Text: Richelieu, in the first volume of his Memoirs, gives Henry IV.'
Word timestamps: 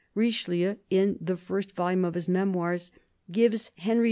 Richelieu, 0.15 0.77
in 0.89 1.19
the 1.21 1.37
first 1.37 1.73
volume 1.73 2.03
of 2.05 2.15
his 2.15 2.27
Memoirs, 2.27 2.91
gives 3.31 3.69
Henry 3.77 3.99
IV.' 3.99 3.99